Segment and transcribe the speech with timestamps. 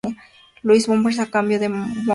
[0.63, 2.07] Louis Bombers a cambio de George Munroe.